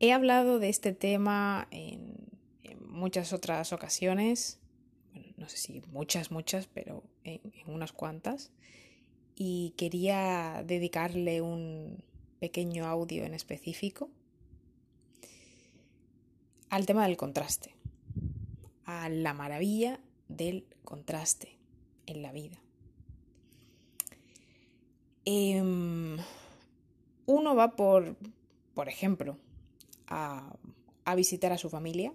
He 0.00 0.12
hablado 0.12 0.58
de 0.58 0.68
este 0.68 0.92
tema 0.92 1.68
en, 1.70 2.14
muchas 2.88 3.32
otras 3.32 3.72
ocasiones, 3.72 4.60
no 5.36 5.48
sé 5.48 5.56
si 5.56 5.82
muchas, 5.88 6.30
muchas, 6.30 6.68
pero 6.68 7.02
en, 7.24 7.40
unas 7.66 7.92
cuantas, 7.92 8.52
y 9.34 9.74
quería 9.76 10.62
dedicarle 10.64 11.40
un 11.40 12.04
pequeño 12.38 12.86
audio 12.86 13.24
en 13.24 13.34
específico 13.34 14.10
al 16.70 16.86
tema 16.86 17.06
del 17.06 17.16
contraste, 17.16 17.74
a 18.84 19.08
la 19.08 19.34
maravilla 19.34 20.00
del 20.28 20.66
contraste 20.84 21.58
en 22.06 22.22
la 22.22 22.32
vida. 22.32 22.60
Em, 25.24 26.18
uno 27.26 27.56
va 27.56 27.76
por, 27.76 28.16
por 28.74 28.88
ejemplo, 28.88 29.38
a, 30.14 31.14
visitar 31.16 31.52
a 31.52 31.58
su 31.58 31.68
familia 31.68 32.12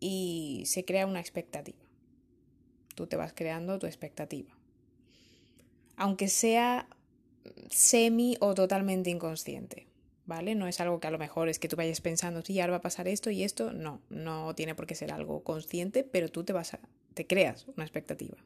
y 0.00 0.62
se 0.66 0.84
crea 0.84 1.06
una 1.06 1.20
expectativa. 1.20 1.78
Tú 2.94 3.06
te 3.06 3.16
vas 3.16 3.32
creando 3.32 3.78
tu 3.78 3.86
expectativa. 3.86 4.50
Aunque 5.96 6.28
sea 6.28 6.88
semi 7.70 8.36
o 8.40 8.54
totalmente 8.54 9.10
inconsciente, 9.10 9.86
¿vale? 10.26 10.54
No 10.54 10.66
es 10.66 10.80
algo 10.80 11.00
que 11.00 11.06
a 11.06 11.10
lo 11.10 11.18
mejor 11.18 11.48
es 11.48 11.58
que 11.58 11.68
tú 11.68 11.76
vayas 11.76 12.00
pensando, 12.00 12.42
sí, 12.42 12.58
ahora 12.60 12.72
va 12.72 12.76
a 12.78 12.82
pasar 12.82 13.08
esto 13.08 13.30
y 13.30 13.44
esto. 13.44 13.72
No, 13.72 14.00
no 14.08 14.54
tiene 14.54 14.74
por 14.74 14.86
qué 14.86 14.94
ser 14.94 15.12
algo 15.12 15.42
consciente, 15.44 16.04
pero 16.04 16.28
tú 16.28 16.44
te 16.44 16.52
vas 16.52 16.74
a, 16.74 16.80
te 17.14 17.26
creas 17.26 17.66
una 17.68 17.84
expectativa. 17.84 18.36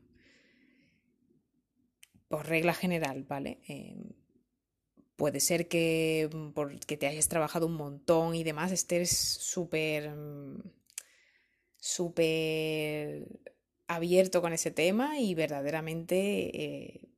Por 2.29 2.47
regla 2.47 2.73
general, 2.73 3.25
¿vale? 3.25 3.59
Em, 3.67 4.13
puede 5.23 5.39
ser 5.39 5.69
que 5.69 6.29
porque 6.53 6.97
te 6.97 7.07
hayas 7.07 7.29
trabajado 7.29 7.69
un 7.69 7.75
montón 7.75 8.35
y 8.35 8.43
demás 8.43 8.73
estés 8.73 9.17
súper 9.17 10.11
mm, 10.11 10.65
súper 11.77 13.29
abierto 13.87 14.43
con 14.43 14.53
ese 14.53 14.73
tema 14.73 15.21
y 15.21 15.37
verdaderamente 15.37 16.17
eh, 16.61 17.09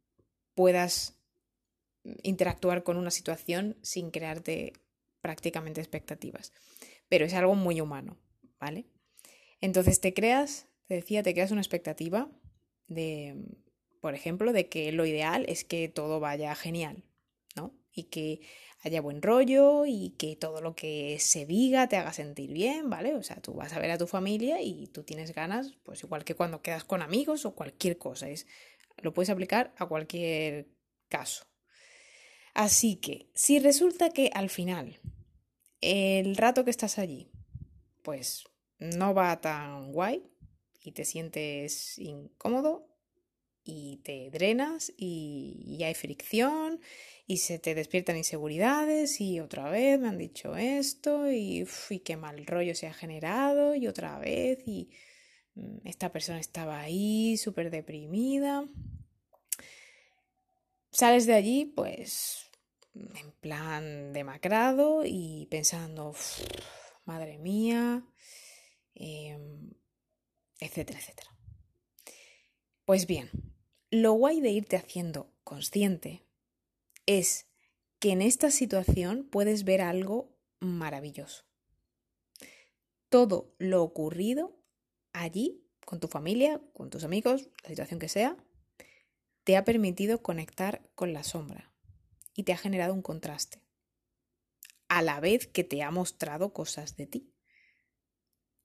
puedas 0.55 1.19
interactuar 2.23 2.83
con 2.83 2.99
una 2.99 3.11
situación 3.11 3.79
sin 3.81 4.11
crearte 4.11 4.75
prácticamente 5.23 5.81
expectativas. 5.81 6.53
Pero 7.09 7.25
es 7.25 7.33
algo 7.33 7.55
muy 7.55 7.81
humano, 7.81 8.19
¿vale? 8.61 8.85
Entonces 9.63 10.03
te 10.03 10.13
creas, 10.13 10.69
te 10.89 10.97
decía, 10.97 11.23
te 11.23 11.33
creas 11.33 11.53
una 11.53 11.63
expectativa 11.63 12.31
de, 12.87 13.35
por 14.03 14.15
ejemplo, 14.15 14.53
de 14.53 14.69
que 14.69 14.93
lo 14.93 15.07
ideal 15.07 15.47
es 15.49 15.65
que 15.65 15.89
todo 15.89 16.21
vaya 16.21 16.55
genial. 16.55 17.03
Y 17.95 18.05
que 18.05 18.41
haya 18.83 19.01
buen 19.01 19.23
rollo 19.23 19.87
y 19.87 20.11
que 20.19 20.37
todo 20.37 20.61
lo 20.61 20.75
que 20.75 21.19
se 21.19 21.47
diga 21.47 21.89
te 21.89 21.97
haga 21.97 22.13
sentir 22.13 22.53
bien, 22.53 22.91
¿vale? 22.91 23.15
O 23.15 23.23
sea, 23.23 23.37
tú 23.37 23.55
vas 23.55 23.73
a 23.73 23.79
ver 23.79 23.91
a 23.91 23.99
tu 23.99 24.07
familia 24.07 24.61
y 24.61 24.89
tú 24.89 25.05
tienes 25.05 25.35
ganas, 25.35 25.73
pues 25.85 26.03
igual 26.03 26.25
que 26.25 26.35
cuando 26.35 26.61
quedas 26.61 26.85
con 26.85 27.01
amigos 27.01 27.47
o 27.47 27.55
cualquier 27.55 27.97
cosa, 27.97 28.29
es, 28.29 28.47
lo 28.99 29.15
puedes 29.15 29.31
aplicar 29.31 29.75
a 29.79 29.87
cualquier 29.87 30.69
caso. 31.09 31.47
Así 32.53 32.97
que, 32.97 33.31
si 33.35 33.59
resulta 33.59 34.11
que 34.11 34.31
al 34.35 34.51
final, 34.51 35.01
el 35.81 36.37
rato 36.37 36.65
que 36.65 36.71
estás 36.71 36.99
allí, 36.99 37.31
pues 38.03 38.45
no 38.79 39.15
va 39.15 39.41
tan 39.41 39.93
guay 39.93 40.23
y 40.83 40.93
te 40.93 41.05
sientes 41.05 41.99
incómodo 41.99 42.94
y 43.65 43.99
te 44.05 44.31
drenas 44.31 44.93
y, 44.97 45.65
y 45.67 45.83
hay 45.85 45.95
fricción 45.95 46.81
y 47.27 47.39
se 47.39 47.59
te 47.59 47.75
despiertan 47.75 48.17
inseguridades 48.17 49.21
y 49.21 49.41
otra 49.41 49.71
vez 49.71 49.99
me 49.99 50.09
han 50.09 50.19
dicho 50.19 50.57
esto 50.57 51.31
y, 51.31 51.67
qué 52.05 52.17
mal 52.17 52.45
rollo 52.47 52.75
se 52.75 52.87
ha 52.87 52.93
generado 52.93 53.75
y 53.75 53.87
otra 53.87 54.19
vez 54.19 54.59
y 54.67 54.91
mm, 55.55 55.87
esta 55.87 56.13
persona 56.13 56.39
estaba 56.39 56.81
ahí 56.81 57.37
súper 57.37 57.71
deprimida. 57.71 58.69
Sales 60.91 61.27
de 61.27 61.35
allí 61.35 61.65
pues 61.65 62.51
en 62.95 63.33
plan 63.41 64.13
demacrado 64.13 65.03
y 65.05 65.47
pensando, 65.51 66.15
madre 67.05 67.39
mía, 67.39 68.07
em, 68.95 69.73
etcétera, 70.61 71.01
etcétera. 71.01 71.31
Pues 72.85 73.07
bien, 73.07 73.31
lo 73.95 74.15
guay 74.15 74.41
de 74.41 74.51
irte 74.51 74.77
haciendo 74.77 75.33
consciente 75.45 76.27
es 77.07 77.47
que 78.01 78.11
en 78.11 78.23
esta 78.23 78.51
situación 78.51 79.29
puedes 79.31 79.63
ver 79.63 79.83
algo 79.83 80.37
maravilloso. 80.59 81.45
Todo 83.09 83.55
lo 83.59 83.85
ocurrido 83.85 84.59
allí, 85.13 85.65
con 85.87 86.01
tu 86.01 86.09
familia, 86.09 86.61
con 86.73 86.91
tus 86.91 87.05
amigos, 87.05 87.49
la 87.63 87.69
situación 87.69 88.01
que 88.01 88.09
sea, 88.09 88.37
te 89.45 89.57
ha 89.57 89.65
permitido 89.65 90.23
conectar 90.23 90.91
con 90.97 91.13
la 91.13 91.23
sombra 91.23 91.73
y 92.35 92.43
te 92.43 92.53
ha 92.53 92.57
generado 92.57 92.95
un 92.95 93.03
contraste, 93.03 93.63
a 94.89 95.03
la 95.03 95.21
vez 95.21 95.47
que 95.47 95.63
te 95.63 95.85
ha 95.85 95.93
mostrado 95.93 96.53
cosas 96.53 96.97
de 96.97 97.07
ti. 97.07 97.33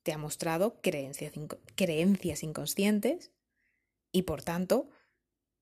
Te 0.01 0.11
ha 0.11 0.17
mostrado 0.17 0.81
creencias, 0.81 1.33
creencias 1.75 2.41
inconscientes 2.41 3.31
y 4.11 4.23
por 4.23 4.41
tanto 4.41 4.89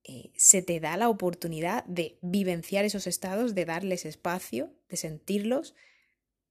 eh, 0.09 0.31
se 0.37 0.61
te 0.61 0.79
da 0.79 0.95
la 0.95 1.09
oportunidad 1.09 1.83
de 1.83 2.17
vivenciar 2.21 2.85
esos 2.85 3.07
estados, 3.07 3.55
de 3.55 3.65
darles 3.65 4.05
espacio, 4.05 4.73
de 4.87 4.95
sentirlos, 4.95 5.75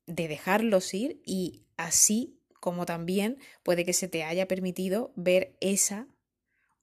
de 0.06 0.28
dejarlos 0.28 0.92
ir 0.92 1.22
y 1.24 1.64
así 1.78 2.38
como 2.60 2.84
también 2.84 3.38
puede 3.62 3.86
que 3.86 3.94
se 3.94 4.08
te 4.08 4.24
haya 4.24 4.46
permitido 4.46 5.12
ver 5.16 5.56
esa 5.60 6.06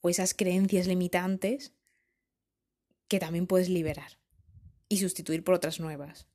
o 0.02 0.10
esas 0.10 0.34
creencias 0.34 0.88
limitantes 0.88 1.74
que 3.08 3.20
también 3.20 3.46
puedes 3.46 3.70
liberar 3.70 4.18
y 4.90 4.98
sustituir 4.98 5.44
por 5.44 5.54
otras 5.54 5.80
nuevas 5.80 6.28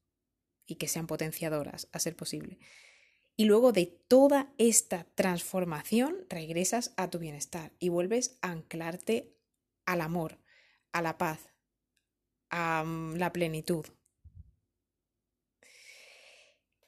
y 0.66 0.76
que 0.76 0.86
sean 0.86 1.08
potenciadoras 1.08 1.88
a 1.90 1.98
ser 1.98 2.14
posible. 2.14 2.58
Y 3.36 3.46
luego 3.46 3.72
de 3.72 3.86
toda 3.86 4.52
esta 4.56 5.04
transformación 5.16 6.26
regresas 6.28 6.92
a 6.96 7.10
tu 7.10 7.18
bienestar 7.18 7.72
y 7.80 7.88
vuelves 7.88 8.38
a 8.40 8.52
anclarte 8.52 9.37
al 9.88 10.02
amor, 10.02 10.38
a 10.92 11.00
la 11.00 11.16
paz, 11.16 11.48
a 12.50 12.84
mm, 12.84 13.14
la 13.16 13.32
plenitud. 13.32 13.86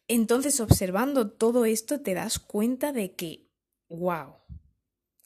Entonces, 0.06 0.60
observando 0.60 1.30
todo 1.30 1.64
esto, 1.64 2.00
te 2.00 2.14
das 2.14 2.38
cuenta 2.38 2.92
de 2.92 3.14
que, 3.14 3.48
wow, 3.88 4.36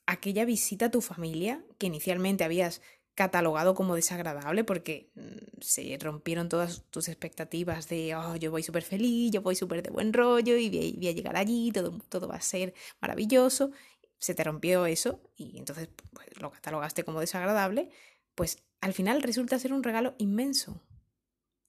aquella 0.07 0.45
visita 0.45 0.87
a 0.87 0.91
tu 0.91 1.01
familia, 1.01 1.65
que 1.79 1.87
inicialmente 1.87 2.45
habías 2.45 2.81
catalogado 3.17 3.75
como 3.75 3.97
desagradable 3.97 4.62
porque 4.62 5.11
mm, 5.15 5.61
se 5.61 5.99
rompieron 6.01 6.49
todas 6.49 6.85
tus 6.91 7.09
expectativas 7.09 7.89
de, 7.89 8.15
oh, 8.15 8.37
yo 8.37 8.53
voy 8.53 8.62
súper 8.62 8.83
feliz, 8.83 9.33
yo 9.33 9.43
voy 9.43 9.56
súper 9.56 9.83
de 9.83 9.91
buen 9.91 10.12
rollo 10.12 10.56
y 10.56 10.69
voy, 10.69 11.09
a 11.09 11.12
llegar 11.12 11.37
allí, 11.37 11.73
todo, 11.73 11.99
todo 12.09 12.29
va 12.29 12.37
a 12.37 12.41
ser 12.41 12.75
maravilloso 13.01 13.73
se 14.19 14.35
te 14.35 14.45
rompió 14.45 14.87
eso 14.87 15.21
y 15.37 15.59
entonces 15.59 15.89
pues, 16.13 16.29
lo 16.41 16.51
catalogaste 16.51 17.05
como 17.05 17.21
desagradable, 17.21 17.91
pues 18.35 18.65
al 18.81 18.93
final 18.93 19.23
resulta 19.23 19.59
ser 19.59 19.73
un 19.73 19.83
regalo 19.83 20.15
inmenso. 20.19 20.83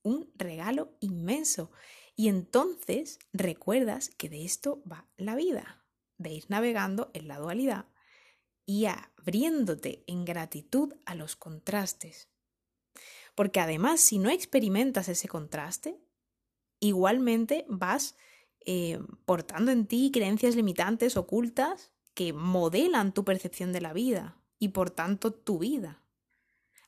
Un 0.03 0.31
regalo 0.35 0.95
inmenso. 0.99 1.71
Y 2.15 2.29
entonces 2.29 3.19
recuerdas 3.33 4.09
que 4.09 4.29
de 4.29 4.45
esto 4.45 4.83
va 4.89 5.07
la 5.17 5.35
vida, 5.35 5.85
de 6.17 6.31
ir 6.31 6.45
navegando 6.49 7.11
en 7.13 7.27
la 7.27 7.39
dualidad 7.39 7.87
y 8.65 8.85
abriéndote 8.85 10.03
en 10.07 10.25
gratitud 10.25 10.93
a 11.05 11.15
los 11.15 11.35
contrastes. 11.35 12.29
Porque 13.35 13.59
además, 13.59 13.99
si 13.99 14.17
no 14.17 14.29
experimentas 14.29 15.09
ese 15.09 15.27
contraste, 15.27 15.99
igualmente 16.79 17.65
vas 17.67 18.15
eh, 18.65 18.99
portando 19.25 19.71
en 19.71 19.85
ti 19.85 20.09
creencias 20.11 20.55
limitantes 20.55 21.17
ocultas 21.17 21.91
que 22.15 22.33
modelan 22.33 23.13
tu 23.13 23.23
percepción 23.23 23.71
de 23.71 23.81
la 23.81 23.93
vida 23.93 24.41
y 24.57 24.69
por 24.69 24.89
tanto 24.89 25.31
tu 25.31 25.59
vida. 25.59 26.01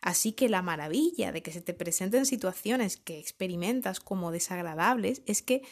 Así 0.02 0.32
que 0.32 0.50
la 0.50 0.62
maravilla 0.62 1.32
de 1.32 1.44
que 1.44 1.52
se 1.52 1.62
te 1.62 1.74
presenten 1.74 2.26
situaciones 2.26 2.98
que 2.98 3.20
experimentas 3.20 4.00
como 4.00 4.32
desagradables 4.32 5.22
es 5.26 5.42
que 5.42 5.64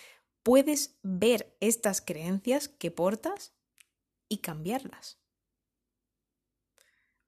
puedes 0.44 0.98
ver 1.02 1.56
estas 1.62 2.02
creencias 2.02 2.68
que 2.68 2.92
portas 2.92 3.54
y 4.28 4.40
cambiarlas. 4.40 5.20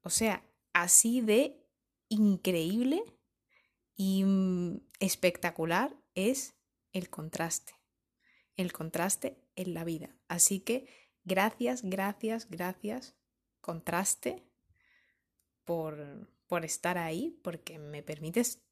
O 0.02 0.10
sea, 0.10 0.44
así 0.72 1.20
de 1.20 1.66
increíble 2.08 3.02
y 3.96 4.24
mm, 4.24 4.80
espectacular 5.00 5.96
es 6.14 6.54
el 6.92 7.10
contraste. 7.10 7.74
El 8.56 8.72
contraste 8.72 9.38
en 9.56 9.74
la 9.74 9.84
vida. 9.84 10.16
Así 10.28 10.60
que 10.60 10.88
Gracias, 11.28 11.82
gracias, 11.82 12.48
gracias, 12.48 13.14
contraste, 13.60 14.42
por, 15.66 16.26
por 16.46 16.64
estar 16.64 16.96
ahí, 16.96 17.38
porque 17.42 17.78
me 17.78 18.02
permites 18.02 18.62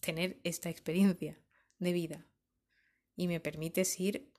tener 0.00 0.38
esta 0.44 0.68
experiencia 0.68 1.40
de 1.78 1.92
vida 1.94 2.26
y 3.16 3.28
me 3.28 3.40
permites 3.40 3.98
ir 3.98 4.30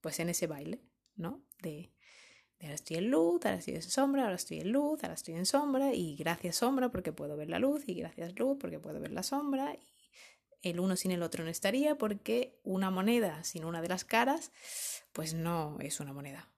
pues 0.00 0.20
en 0.20 0.28
ese 0.28 0.46
baile, 0.46 0.80
¿no? 1.16 1.42
De, 1.60 1.90
de 2.60 2.66
ahora 2.66 2.76
estoy 2.76 2.98
en 2.98 3.10
luz, 3.10 3.44
ahora 3.44 3.58
estoy 3.58 3.74
en 3.74 3.82
sombra, 3.82 4.22
ahora 4.22 4.36
estoy 4.36 4.60
en 4.60 4.70
luz, 4.70 5.02
ahora 5.02 5.14
estoy 5.14 5.34
en 5.34 5.46
sombra, 5.46 5.92
y 5.92 6.14
gracias 6.14 6.54
sombra 6.54 6.92
porque 6.92 7.10
puedo 7.10 7.36
ver 7.36 7.50
la 7.50 7.58
luz, 7.58 7.82
y 7.88 7.94
gracias 7.94 8.38
luz 8.38 8.58
porque 8.60 8.78
puedo 8.78 9.00
ver 9.00 9.10
la 9.10 9.24
sombra, 9.24 9.74
y 9.74 10.70
el 10.70 10.78
uno 10.78 10.94
sin 10.94 11.10
el 11.10 11.24
otro 11.24 11.42
no 11.42 11.50
estaría 11.50 11.98
porque 11.98 12.60
una 12.62 12.92
moneda 12.92 13.42
sin 13.42 13.64
una 13.64 13.82
de 13.82 13.88
las 13.88 14.04
caras, 14.04 14.52
pues 15.12 15.34
no 15.34 15.78
es 15.80 15.98
una 15.98 16.12
moneda, 16.12 16.48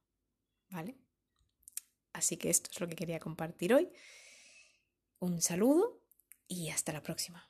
¿vale? 0.70 0.96
Así 2.12 2.36
que 2.36 2.50
esto 2.50 2.70
es 2.72 2.80
lo 2.80 2.88
que 2.88 2.96
quería 2.96 3.20
compartir 3.20 3.74
hoy. 3.74 3.90
Un 5.20 5.40
saludo 5.40 6.00
y 6.46 6.70
hasta 6.70 6.92
la 6.92 7.02
próxima. 7.02 7.47